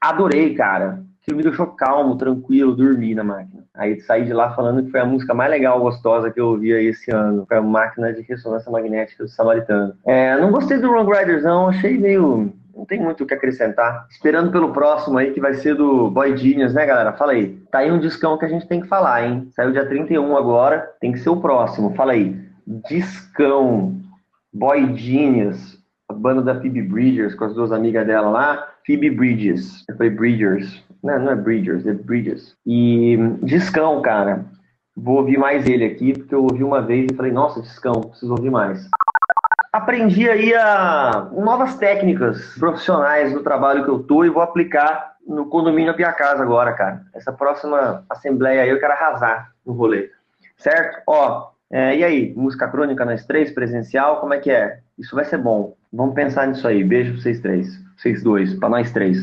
adorei, 0.02 0.54
cara 0.54 1.02
que 1.24 1.34
me 1.34 1.42
deixou 1.42 1.66
calmo, 1.68 2.16
tranquilo, 2.16 2.76
dormir 2.76 3.14
na 3.14 3.24
máquina. 3.24 3.64
Aí 3.74 3.98
saí 4.02 4.26
de 4.26 4.32
lá 4.32 4.54
falando 4.54 4.84
que 4.84 4.90
foi 4.90 5.00
a 5.00 5.06
música 5.06 5.32
mais 5.32 5.50
legal, 5.50 5.80
gostosa 5.80 6.30
que 6.30 6.38
eu 6.38 6.48
ouvi 6.48 6.72
aí 6.74 6.86
esse 6.86 7.10
ano. 7.10 7.46
Foi 7.48 7.56
a 7.56 7.62
máquina 7.62 8.12
de 8.12 8.20
ressonância 8.20 8.70
magnética 8.70 9.24
do 9.24 9.30
Samaritano. 9.30 9.94
É, 10.04 10.36
não 10.38 10.52
gostei 10.52 10.76
do 10.76 10.90
Wrong 10.90 11.10
Riders, 11.10 11.42
não. 11.42 11.68
Achei 11.68 11.96
meio. 11.96 12.52
Não 12.76 12.84
tem 12.84 13.00
muito 13.00 13.24
o 13.24 13.26
que 13.26 13.32
acrescentar. 13.32 14.06
Esperando 14.10 14.52
pelo 14.52 14.72
próximo 14.72 15.16
aí, 15.16 15.32
que 15.32 15.40
vai 15.40 15.54
ser 15.54 15.74
do 15.74 16.10
Boy 16.10 16.36
Genius, 16.36 16.74
né, 16.74 16.84
galera? 16.84 17.12
Fala 17.14 17.32
aí. 17.32 17.56
Tá 17.70 17.78
aí 17.78 17.90
um 17.90 17.98
discão 17.98 18.36
que 18.36 18.44
a 18.44 18.48
gente 18.48 18.68
tem 18.68 18.82
que 18.82 18.88
falar, 18.88 19.24
hein? 19.26 19.48
Saiu 19.56 19.72
dia 19.72 19.86
31 19.86 20.36
agora, 20.36 20.90
tem 21.00 21.12
que 21.12 21.20
ser 21.20 21.30
o 21.30 21.40
próximo. 21.40 21.94
Fala 21.94 22.12
aí. 22.12 22.36
Discão. 22.88 23.98
Boy 24.52 24.94
Genius. 24.94 25.73
Banda 26.24 26.40
da 26.40 26.58
Phoebe 26.58 26.80
Bridgers, 26.80 27.34
com 27.34 27.44
as 27.44 27.52
duas 27.52 27.70
amigas 27.70 28.06
dela 28.06 28.30
lá. 28.30 28.68
Phoebe 28.86 29.10
Bridges. 29.10 29.84
Eu 29.86 29.94
falei 29.94 30.10
Bridgers. 30.10 30.82
Não, 31.02 31.18
não 31.18 31.32
é 31.32 31.34
Bridgers, 31.34 31.86
é 31.86 31.92
Bridges. 31.92 32.56
E 32.64 33.18
Discão, 33.42 34.00
cara. 34.00 34.46
Vou 34.96 35.18
ouvir 35.18 35.36
mais 35.36 35.66
ele 35.66 35.84
aqui, 35.84 36.14
porque 36.14 36.34
eu 36.34 36.44
ouvi 36.44 36.64
uma 36.64 36.80
vez 36.80 37.08
e 37.12 37.14
falei, 37.14 37.30
nossa, 37.30 37.60
Discão, 37.60 38.00
preciso 38.00 38.32
ouvir 38.32 38.48
mais. 38.48 38.88
Aprendi 39.70 40.26
aí 40.30 40.54
a 40.54 41.28
novas 41.30 41.76
técnicas 41.76 42.56
profissionais 42.58 43.34
do 43.34 43.42
trabalho 43.42 43.84
que 43.84 43.90
eu 43.90 44.02
tô 44.02 44.24
e 44.24 44.30
vou 44.30 44.42
aplicar 44.42 45.16
no 45.26 45.44
condomínio 45.44 45.90
a 45.90 45.94
Pia 45.94 46.12
Casa 46.14 46.42
agora, 46.42 46.72
cara. 46.72 47.02
Essa 47.14 47.34
próxima 47.34 48.02
assembleia 48.08 48.62
aí 48.62 48.70
eu 48.70 48.80
quero 48.80 48.94
arrasar 48.94 49.50
no 49.66 49.74
rolê. 49.74 50.10
Certo? 50.56 51.02
Ó, 51.06 51.50
é, 51.70 51.96
e 51.96 52.02
aí, 52.02 52.32
música 52.34 52.66
crônica 52.66 53.04
nós 53.04 53.26
três, 53.26 53.50
presencial, 53.50 54.20
como 54.20 54.32
é 54.32 54.38
que 54.38 54.50
é? 54.50 54.78
Isso 54.98 55.14
vai 55.14 55.26
ser 55.26 55.36
bom. 55.36 55.76
Vamos 55.94 56.14
pensar 56.14 56.48
nisso 56.48 56.66
aí. 56.66 56.82
Beijo 56.82 57.12
pra 57.12 57.22
vocês 57.22 57.40
três. 57.40 57.80
Vocês 57.96 58.22
dois, 58.22 58.52
pra 58.54 58.68
nós 58.68 58.90
três. 58.90 59.18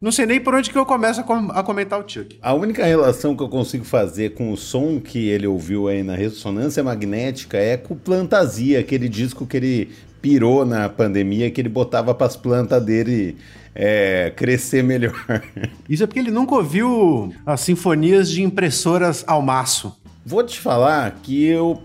Não 0.00 0.10
sei 0.10 0.26
nem 0.26 0.40
por 0.40 0.54
onde 0.54 0.70
que 0.70 0.76
eu 0.76 0.84
começo 0.84 1.20
a, 1.20 1.22
com 1.22 1.34
a, 1.34 1.62
comentar 1.62 2.00
o 2.00 2.08
Chuck. 2.08 2.38
A 2.42 2.52
única 2.54 2.84
relação 2.84 3.36
que 3.36 3.42
eu 3.42 3.48
consigo 3.48 3.84
fazer 3.84 4.30
com 4.30 4.50
o 4.50 4.56
som 4.56 4.98
que 4.98 5.28
ele 5.28 5.46
ouviu 5.46 5.88
aí 5.88 6.02
na 6.02 6.14
ressonância 6.14 6.82
magnética 6.82 7.56
é 7.56 7.76
com 7.76 7.94
Plantasia, 7.94 8.80
aquele 8.80 9.08
disco 9.08 9.46
que 9.46 9.56
ele 9.58 9.90
pirou 10.20 10.64
na 10.66 10.88
pandemia, 10.88 11.50
que 11.50 11.60
ele 11.60 11.68
botava 11.68 12.14
para 12.14 12.26
as 12.26 12.36
plantas 12.36 12.82
dele 12.82 13.36
é, 13.74 14.32
crescer 14.34 14.82
melhor. 14.82 15.14
Isso 15.88 16.02
é 16.02 16.06
porque 16.06 16.18
ele 16.18 16.30
nunca 16.30 16.54
ouviu 16.54 17.32
as 17.46 17.60
sinfonias 17.60 18.28
de 18.28 18.42
impressoras 18.42 19.22
ao 19.26 19.40
maço. 19.40 19.94
Vou 20.24 20.42
te 20.42 20.58
falar 20.58 21.10
que 21.22 21.44
eu 21.44 21.80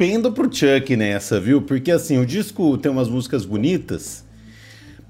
pendo 0.00 0.32
pro 0.32 0.50
Chuck 0.50 0.96
nessa, 0.96 1.38
viu? 1.38 1.60
Porque 1.60 1.90
assim, 1.90 2.16
o 2.16 2.24
disco 2.24 2.78
tem 2.78 2.90
umas 2.90 3.06
músicas 3.06 3.44
bonitas 3.44 4.24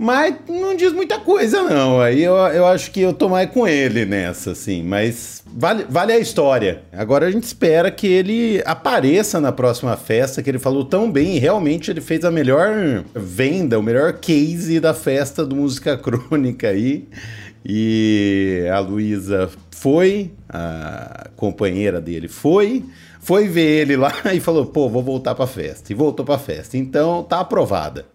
mas 0.02 0.34
não 0.48 0.74
diz 0.74 0.94
muita 0.94 1.18
coisa, 1.18 1.62
não. 1.62 2.00
Aí 2.00 2.22
eu, 2.22 2.34
eu 2.34 2.64
acho 2.64 2.90
que 2.90 3.02
eu 3.02 3.12
tô 3.12 3.28
mais 3.28 3.50
com 3.50 3.68
ele 3.68 4.06
nessa, 4.06 4.52
assim. 4.52 4.82
Mas 4.82 5.42
vale, 5.46 5.84
vale 5.90 6.14
a 6.14 6.18
história. 6.18 6.80
Agora 6.90 7.26
a 7.26 7.30
gente 7.30 7.42
espera 7.42 7.90
que 7.90 8.06
ele 8.06 8.62
apareça 8.64 9.38
na 9.42 9.52
próxima 9.52 9.94
festa, 9.98 10.42
que 10.42 10.48
ele 10.48 10.58
falou 10.58 10.86
tão 10.86 11.12
bem. 11.12 11.36
E 11.36 11.38
realmente 11.38 11.90
ele 11.90 12.00
fez 12.00 12.24
a 12.24 12.30
melhor 12.30 13.04
venda, 13.14 13.78
o 13.78 13.82
melhor 13.82 14.14
case 14.14 14.80
da 14.80 14.94
festa 14.94 15.44
do 15.44 15.54
Música 15.54 15.98
Crônica 15.98 16.68
aí. 16.68 17.06
E 17.62 18.64
a 18.72 18.78
Luísa 18.78 19.50
foi, 19.70 20.30
a 20.48 21.28
companheira 21.36 22.00
dele 22.00 22.26
foi, 22.26 22.84
foi 23.20 23.46
ver 23.46 23.82
ele 23.82 23.96
lá 23.96 24.12
e 24.34 24.40
falou: 24.40 24.66
pô, 24.66 24.88
vou 24.88 25.02
voltar 25.02 25.34
pra 25.34 25.46
festa. 25.46 25.92
E 25.92 25.94
voltou 25.94 26.24
pra 26.24 26.38
festa. 26.38 26.76
Então 26.76 27.22
tá 27.22 27.40
aprovada. 27.40 28.06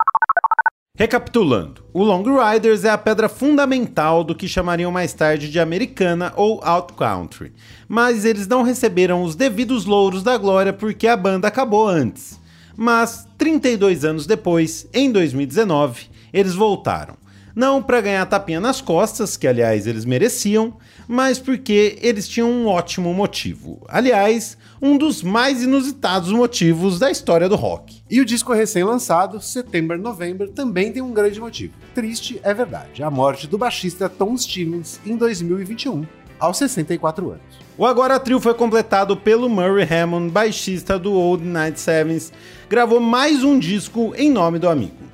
Recapitulando, 0.97 1.83
o 1.93 2.03
Long 2.03 2.23
Riders 2.23 2.85
é 2.85 2.89
a 2.89 2.97
pedra 2.97 3.27
fundamental 3.27 4.23
do 4.23 4.33
que 4.33 4.47
chamariam 4.47 4.89
mais 4.93 5.11
tarde 5.11 5.51
de 5.51 5.59
americana 5.59 6.31
ou 6.37 6.61
out 6.63 6.93
country, 6.93 7.51
mas 7.85 8.23
eles 8.23 8.47
não 8.47 8.63
receberam 8.63 9.21
os 9.21 9.35
devidos 9.35 9.83
louros 9.83 10.23
da 10.23 10.37
glória 10.37 10.71
porque 10.71 11.05
a 11.05 11.17
banda 11.17 11.49
acabou 11.49 11.85
antes. 11.85 12.39
Mas 12.77 13.27
32 13.37 14.05
anos 14.05 14.25
depois, 14.25 14.87
em 14.93 15.11
2019, 15.11 16.05
eles 16.31 16.55
voltaram. 16.55 17.17
Não 17.55 17.81
para 17.81 18.01
ganhar 18.01 18.25
tapinha 18.25 18.59
nas 18.59 18.81
costas, 18.81 19.37
que 19.37 19.47
aliás 19.47 19.87
eles 19.87 20.03
mereciam, 20.03 20.73
mas 21.07 21.39
porque 21.39 21.97
eles 22.01 22.27
tinham 22.27 22.51
um 22.51 22.67
ótimo 22.67 23.13
motivo. 23.13 23.81
Aliás, 23.87 24.57
um 24.81 24.97
dos 24.97 25.23
mais 25.23 25.63
inusitados 25.63 26.33
motivos 26.33 26.99
da 26.99 27.09
história 27.09 27.47
do 27.47 27.55
rock. 27.55 28.03
E 28.11 28.19
o 28.19 28.25
disco 28.25 28.51
recém-lançado, 28.51 29.39
September 29.39 29.97
November, 29.97 30.49
também 30.49 30.91
tem 30.91 31.01
um 31.01 31.13
grande 31.13 31.39
motivo. 31.39 31.73
Triste 31.93 32.41
é 32.43 32.53
verdade, 32.53 33.01
a 33.01 33.09
morte 33.09 33.47
do 33.47 33.57
baixista 33.57 34.09
Tom 34.09 34.37
Stevens 34.37 34.99
em 35.05 35.15
2021, 35.15 36.05
aos 36.37 36.57
64 36.57 37.29
anos. 37.29 37.65
O 37.77 37.85
Agora 37.85 38.19
Trio 38.19 38.41
foi 38.41 38.53
completado 38.53 39.15
pelo 39.15 39.49
Murray 39.49 39.87
Hammond, 39.89 40.29
baixista 40.29 40.99
do 40.99 41.13
Old 41.13 41.45
Night 41.45 41.79
Sevens, 41.79 42.33
gravou 42.69 42.99
mais 42.99 43.45
um 43.45 43.57
disco 43.57 44.13
em 44.17 44.29
nome 44.29 44.59
do 44.59 44.67
amigo. 44.67 45.05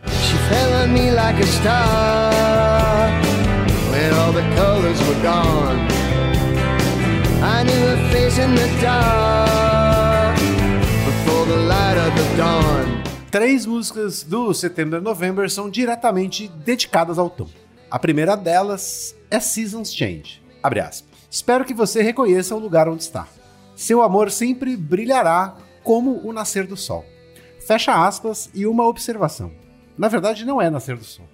Me 0.91 1.09
like 1.09 1.39
a 1.41 1.45
star 1.47 3.09
when 3.91 4.13
all 4.13 4.33
the 4.33 4.43
colors 4.57 4.99
were 5.07 5.21
gone. 5.23 5.87
I 7.41 7.63
knew 7.63 7.87
her 7.87 8.09
face 8.11 8.37
in 8.37 8.53
the 8.55 8.67
dark 8.81 10.35
before 11.05 11.45
the 11.45 11.55
light 11.65 11.97
of 11.97 12.13
the 12.13 12.35
dawn. 12.35 13.03
Três 13.31 13.65
músicas 13.65 14.23
do 14.23 14.53
September 14.53 15.01
November 15.01 15.49
são 15.49 15.69
diretamente 15.69 16.49
dedicadas 16.49 17.17
ao 17.17 17.29
Tom. 17.29 17.47
A 17.89 17.97
primeira 17.97 18.35
delas 18.35 19.15
é 19.29 19.39
Seasons 19.39 19.93
Change. 19.93 20.41
Abre 20.61 20.81
aspas. 20.81 21.09
Espero 21.29 21.63
que 21.63 21.73
você 21.73 22.01
reconheça 22.01 22.53
o 22.53 22.59
lugar 22.59 22.89
onde 22.89 23.03
está. 23.03 23.29
Seu 23.77 24.01
amor 24.01 24.29
sempre 24.29 24.75
brilhará 24.75 25.55
como 25.83 26.19
o 26.27 26.33
nascer 26.33 26.67
do 26.67 26.75
sol. 26.75 27.05
Fecha 27.65 28.05
aspas 28.05 28.49
e 28.53 28.67
uma 28.67 28.85
observação. 28.85 29.60
Na 29.97 30.07
verdade, 30.07 30.45
não 30.45 30.61
é 30.61 30.69
nascer 30.69 30.95
do 30.95 31.03
sol, 31.03 31.25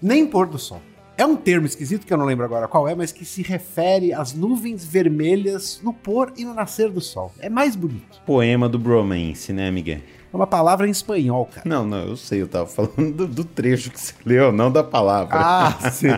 nem 0.00 0.26
pôr 0.26 0.46
do 0.46 0.58
sol. 0.58 0.80
É 1.16 1.26
um 1.26 1.34
termo 1.34 1.66
esquisito 1.66 2.06
que 2.06 2.12
eu 2.12 2.16
não 2.16 2.24
lembro 2.24 2.44
agora 2.44 2.68
qual 2.68 2.86
é, 2.86 2.94
mas 2.94 3.10
que 3.10 3.24
se 3.24 3.42
refere 3.42 4.14
às 4.14 4.32
nuvens 4.32 4.84
vermelhas 4.84 5.80
no 5.82 5.92
pôr 5.92 6.32
e 6.36 6.44
no 6.44 6.54
nascer 6.54 6.90
do 6.90 7.00
sol. 7.00 7.32
É 7.40 7.48
mais 7.48 7.74
bonito. 7.74 8.20
Poema 8.24 8.68
do 8.68 8.78
Bromance, 8.78 9.52
né, 9.52 9.68
Miguel? 9.68 9.98
É 10.32 10.36
uma 10.36 10.46
palavra 10.46 10.86
em 10.86 10.90
espanhol, 10.90 11.46
cara. 11.46 11.62
Não, 11.68 11.84
não, 11.84 12.04
eu 12.06 12.16
sei, 12.16 12.42
eu 12.42 12.46
tava 12.46 12.66
falando 12.66 13.12
do, 13.12 13.26
do 13.26 13.44
trecho 13.44 13.90
que 13.90 13.98
você 13.98 14.14
leu, 14.24 14.52
não 14.52 14.70
da 14.70 14.84
palavra. 14.84 15.38
Ah, 15.40 15.72
sim. 15.90 16.08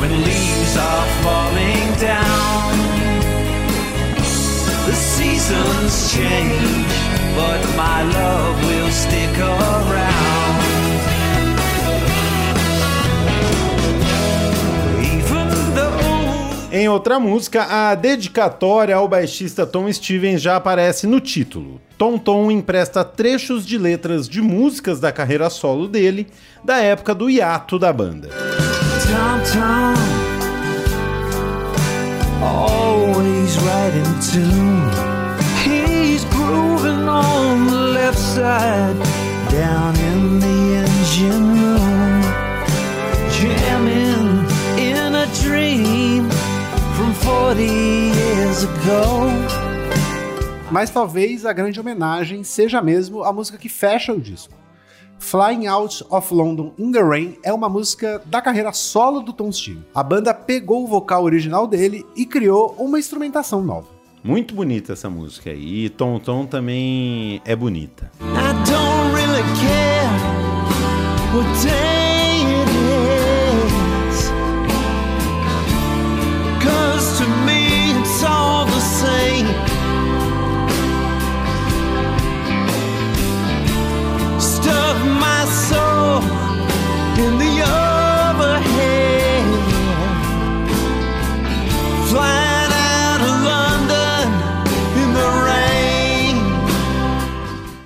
When 0.00 0.10
leaves 0.24 0.76
are 0.76 1.06
falling 1.22 1.92
down, 2.00 2.72
the 4.86 4.92
seasons 4.92 6.10
change, 6.10 7.09
but 7.34 7.60
my 7.76 8.02
love 8.02 8.66
will 8.66 8.90
stick 8.90 9.38
around. 9.38 10.30
Em 16.72 16.88
outra 16.88 17.18
música, 17.18 17.64
a 17.64 17.94
dedicatória 17.96 18.94
ao 18.94 19.08
baixista 19.08 19.66
Tom 19.66 19.92
Stevens 19.92 20.40
já 20.40 20.54
aparece 20.54 21.04
no 21.04 21.18
título. 21.18 21.80
Tom 21.98 22.16
Tom 22.16 22.48
empresta 22.48 23.04
trechos 23.04 23.66
de 23.66 23.76
letras 23.76 24.28
de 24.28 24.40
músicas 24.40 25.00
da 25.00 25.10
carreira 25.10 25.50
solo 25.50 25.88
dele, 25.88 26.28
da 26.64 26.78
época 26.78 27.12
do 27.12 27.28
hiato 27.28 27.76
da 27.76 27.92
banda. 27.92 28.28
Tom, 28.28 29.40
Tom, 29.52 29.94
down 38.40 39.94
in 39.96 40.40
the 40.40 40.76
engine 40.76 41.60
room, 41.60 42.22
jamming 43.36 44.46
in 44.78 45.14
a 45.14 45.26
dream 45.42 46.30
from 46.96 47.12
40 47.12 47.62
years 47.62 48.64
ago. 48.64 49.28
Mas 50.70 50.88
talvez 50.88 51.44
a 51.44 51.52
grande 51.52 51.78
homenagem 51.80 52.42
seja 52.42 52.80
mesmo 52.80 53.24
a 53.24 53.32
música 53.32 53.58
que 53.58 53.68
fecha 53.68 54.12
o 54.12 54.20
disco. 54.20 54.54
Flying 55.18 55.66
Out 55.66 56.02
of 56.08 56.32
London 56.32 56.72
in 56.78 56.92
the 56.92 57.02
Rain 57.02 57.36
é 57.42 57.52
uma 57.52 57.68
música 57.68 58.22
da 58.24 58.40
carreira 58.40 58.72
solo 58.72 59.20
do 59.20 59.34
Tom 59.34 59.52
Stevens. 59.52 59.84
A 59.94 60.02
banda 60.02 60.32
pegou 60.32 60.84
o 60.84 60.86
vocal 60.86 61.24
original 61.24 61.66
dele 61.66 62.06
e 62.16 62.24
criou 62.24 62.74
uma 62.78 62.98
instrumentação 62.98 63.60
nova. 63.60 63.99
Muito 64.22 64.54
bonita 64.54 64.92
essa 64.92 65.08
música 65.08 65.50
aí. 65.50 65.86
E 65.86 65.88
Tom 65.88 66.18
Tom 66.18 66.46
também 66.46 67.40
é 67.44 67.56
bonita. 67.56 68.10
I 68.20 68.52
don't 68.68 69.14
really 69.14 69.42
care 69.60 70.40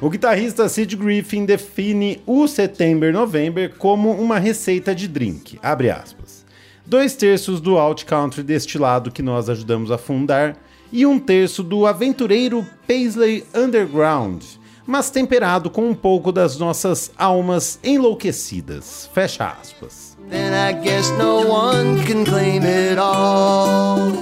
O 0.04 0.11
guitarrista 0.11 0.68
Sid 0.68 0.96
Griffin 0.96 1.46
define 1.46 2.20
o 2.26 2.46
September 2.46 3.11
November 3.11 3.73
como 3.78 4.11
uma 4.11 4.38
receita 4.38 4.94
de 4.94 5.08
drink. 5.08 5.58
Abre 5.62 5.90
aspas. 5.90 6.44
Dois 6.84 7.16
terços 7.16 7.58
do 7.58 7.78
alt 7.78 8.04
country 8.04 8.42
destilado 8.42 9.11
que 9.11 9.23
nós 9.23 9.49
ajudamos 9.49 9.90
a 9.90 9.96
fundar 9.96 10.58
e 10.92 11.06
um 11.06 11.18
terço 11.18 11.62
do 11.62 11.87
aventureiro 11.87 12.66
Paisley 12.87 13.44
Underground, 13.54 14.42
mas 14.87 15.08
temperado 15.08 15.70
com 15.70 15.88
um 15.88 15.94
pouco 15.94 16.30
das 16.30 16.58
nossas 16.58 17.11
almas 17.16 17.80
enlouquecidas. 17.82 19.08
Fecha 19.14 19.56
aspas. 19.58 20.18
then 20.28 20.52
I 20.52 20.75
guess 20.84 21.11
no 21.12 21.49
one 21.49 22.04
can 22.04 22.26
claim 22.26 22.62
it 22.62 22.99
all. 22.99 24.12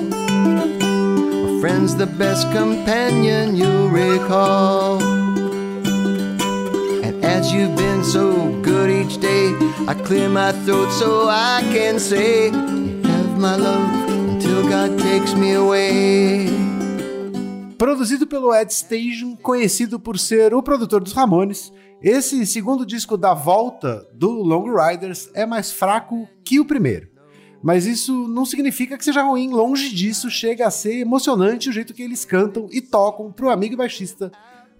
A 1.44 1.60
friend's 1.60 1.96
the 1.96 2.06
best 2.06 2.46
companion 2.52 3.56
you'll 3.56 3.88
recall. 3.88 5.21
You've 7.50 7.74
been 7.74 8.04
so 8.04 8.52
good 8.62 8.88
each 8.88 9.18
day, 9.18 9.52
I 9.88 9.94
clear 9.94 10.28
my 10.28 10.52
throat 10.64 10.90
so 10.92 11.28
I 11.28 11.60
can 11.72 11.98
say, 11.98 12.50
have 12.50 13.38
my 13.38 13.56
love 13.56 14.08
until 14.08 14.62
God 14.68 14.96
takes 14.98 15.34
me 15.34 15.54
away. 15.54 16.46
Produzido 17.76 18.28
pelo 18.28 18.54
Ed 18.54 18.72
Station, 18.72 19.36
conhecido 19.36 19.98
por 19.98 20.18
ser 20.18 20.54
o 20.54 20.62
produtor 20.62 21.02
dos 21.02 21.12
Ramones, 21.12 21.72
esse 22.00 22.46
segundo 22.46 22.86
disco 22.86 23.16
da 23.16 23.34
volta 23.34 24.06
do 24.14 24.30
Long 24.30 24.72
Riders 24.72 25.28
é 25.34 25.44
mais 25.44 25.72
fraco 25.72 26.28
que 26.44 26.60
o 26.60 26.64
primeiro. 26.64 27.08
Mas 27.60 27.86
isso 27.86 28.28
não 28.28 28.44
significa 28.46 28.96
que 28.96 29.04
seja 29.04 29.22
ruim, 29.22 29.50
longe 29.50 29.92
disso, 29.92 30.30
chega 30.30 30.66
a 30.66 30.70
ser 30.70 31.00
emocionante 31.00 31.68
o 31.68 31.72
jeito 31.72 31.92
que 31.92 32.02
eles 32.02 32.24
cantam 32.24 32.68
e 32.70 32.80
tocam 32.80 33.32
pro 33.32 33.50
amigo 33.50 33.76
baixista 33.76 34.30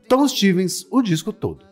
Tom 0.09 0.27
Stevens 0.29 0.87
o 0.91 1.03
disco 1.03 1.33
todo. 1.33 1.72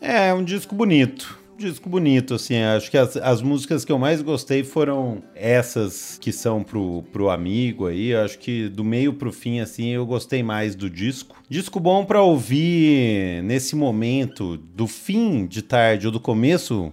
É, 0.00 0.32
um 0.32 0.42
disco 0.42 0.74
bonito. 0.74 1.38
Disco 1.58 1.90
bonito, 1.90 2.34
assim. 2.34 2.56
Acho 2.56 2.90
que 2.90 2.96
as, 2.96 3.18
as 3.18 3.42
músicas 3.42 3.84
que 3.84 3.92
eu 3.92 3.98
mais 3.98 4.22
gostei 4.22 4.64
foram 4.64 5.22
essas 5.34 6.16
que 6.18 6.32
são 6.32 6.62
pro, 6.62 7.02
pro 7.12 7.28
amigo 7.28 7.86
aí. 7.86 8.14
Acho 8.14 8.38
que 8.38 8.70
do 8.70 8.82
meio 8.82 9.12
pro 9.12 9.30
fim, 9.30 9.60
assim, 9.60 9.88
eu 9.88 10.06
gostei 10.06 10.42
mais 10.42 10.74
do 10.74 10.88
disco. 10.88 11.36
Disco 11.50 11.78
bom 11.78 12.06
pra 12.06 12.22
ouvir 12.22 13.42
nesse 13.42 13.76
momento 13.76 14.56
do 14.56 14.86
fim 14.86 15.46
de 15.46 15.60
tarde 15.60 16.06
ou 16.06 16.12
do 16.12 16.18
começo 16.18 16.90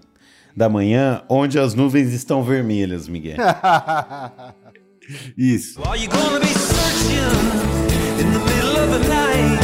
da 0.53 0.67
manhã, 0.67 1.21
onde 1.29 1.57
as 1.57 1.73
nuvens 1.73 2.11
estão 2.11 2.43
vermelhas, 2.43 3.07
Miguel. 3.07 3.37
Isso. 5.37 5.81
Are 5.83 5.97
you 5.97 6.09
gonna 6.09 6.39
be 6.39 6.47
searching 6.47 7.21
in 8.19 8.33
the 8.33 8.39
middle 8.39 8.75
of 8.75 8.91
the 8.91 8.99
night 9.07 9.59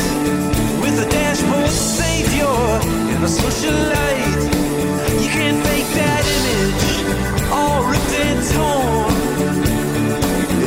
with 0.81 0.97
a 1.01 1.05
dashboard 1.09 1.69
savior 1.69 2.79
and 3.23 3.29
a 3.29 3.29
social 3.29 3.73
light? 3.73 4.43
You 5.21 5.29
can't 5.29 5.59
fake 5.65 5.89
that 5.95 6.23
image, 6.37 6.85
all 7.51 7.83
ripped 7.89 8.13
and 8.27 8.41
torn. 8.53 9.13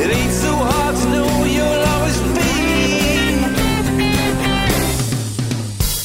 It 0.01 0.09
ain't 0.17 0.33
so 0.33 0.53
hard 0.55 0.95
to 0.95 1.05
know 1.09 1.45
you'll 1.45 1.83
always 1.93 2.17
be 2.33 2.53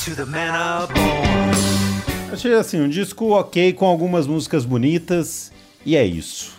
to 0.05 0.15
the 0.15 0.27
man 0.27 0.55
I 0.55 0.87
born. 0.87 2.33
Achei 2.33 2.55
assim, 2.55 2.81
um 2.81 2.89
disco 2.89 3.31
ok 3.31 3.73
com 3.73 3.87
algumas 3.87 4.27
músicas 4.27 4.65
bonitas. 4.65 5.53
E 5.85 5.97
é 5.97 6.05
isso. 6.05 6.53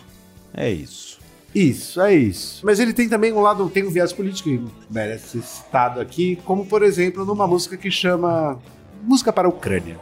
É 0.52 0.70
isso. 0.70 1.18
Isso, 1.54 2.00
é 2.00 2.14
isso. 2.14 2.66
Mas 2.66 2.80
ele 2.80 2.92
tem 2.92 3.08
também 3.08 3.32
um 3.32 3.40
lado, 3.40 3.70
tem 3.70 3.84
um 3.84 3.90
viés 3.90 4.12
político 4.12 4.48
que 4.48 4.60
merece 4.90 5.40
ser 5.40 5.42
citado 5.42 6.00
aqui, 6.00 6.36
como 6.44 6.66
por 6.66 6.82
exemplo 6.82 7.24
numa 7.24 7.46
música 7.46 7.76
que 7.76 7.92
chama 7.92 8.58
Música 9.06 9.30
para 9.32 9.46
a 9.46 9.50
Ucrânia. 9.50 9.98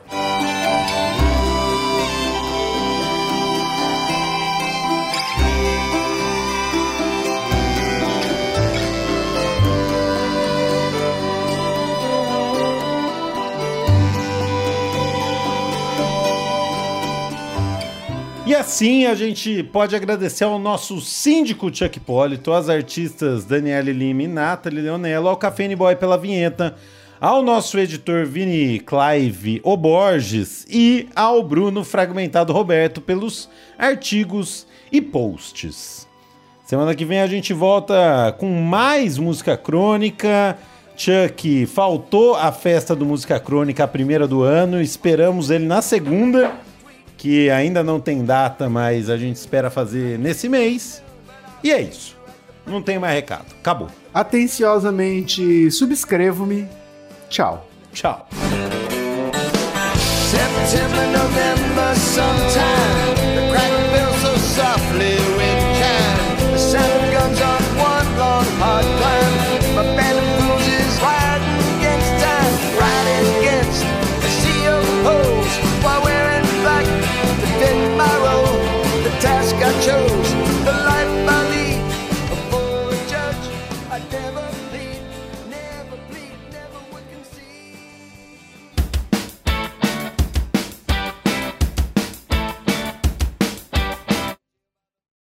E 18.44 18.54
assim 18.54 19.06
a 19.06 19.14
gente 19.14 19.62
pode 19.62 19.96
agradecer 19.96 20.44
ao 20.44 20.58
nosso 20.58 21.00
síndico 21.00 21.74
Chuck 21.74 21.98
Polito, 21.98 22.52
às 22.52 22.68
artistas 22.68 23.44
Daniele 23.44 23.92
Lima 23.92 24.24
e 24.24 24.28
Nathalie 24.28 24.82
Leonello, 24.82 25.28
ao 25.28 25.36
Café 25.36 25.74
Boy 25.74 25.96
pela 25.96 26.18
vinheta, 26.18 26.76
ao 27.22 27.40
nosso 27.40 27.78
editor 27.78 28.26
Vini 28.26 28.80
Clive 28.80 29.60
Oborges 29.62 30.66
e 30.68 31.08
ao 31.14 31.40
Bruno 31.40 31.84
Fragmentado 31.84 32.52
Roberto 32.52 33.00
pelos 33.00 33.48
artigos 33.78 34.66
e 34.90 35.00
posts. 35.00 36.08
Semana 36.64 36.96
que 36.96 37.04
vem 37.04 37.20
a 37.20 37.28
gente 37.28 37.52
volta 37.52 38.34
com 38.40 38.48
mais 38.48 39.18
música 39.18 39.56
crônica. 39.56 40.58
Chuck, 40.96 41.64
faltou 41.66 42.34
a 42.34 42.50
festa 42.50 42.94
do 42.94 43.06
Música 43.06 43.38
Crônica, 43.38 43.84
a 43.84 43.88
primeira 43.88 44.26
do 44.26 44.42
ano. 44.42 44.82
Esperamos 44.82 45.48
ele 45.48 45.64
na 45.64 45.80
segunda, 45.80 46.52
que 47.16 47.48
ainda 47.50 47.84
não 47.84 48.00
tem 48.00 48.24
data, 48.24 48.68
mas 48.68 49.08
a 49.08 49.16
gente 49.16 49.36
espera 49.36 49.70
fazer 49.70 50.18
nesse 50.18 50.48
mês. 50.48 51.00
E 51.62 51.70
é 51.70 51.80
isso. 51.80 52.16
Não 52.66 52.82
tem 52.82 52.98
mais 52.98 53.14
recado. 53.14 53.46
Acabou. 53.60 53.88
Atenciosamente 54.12 55.70
subscrevo-me. 55.70 56.81
Tchau. 57.32 57.64
Tchau. 57.94 58.26
September, 59.96 61.06
November, 61.16 61.94
sometime 61.94 63.01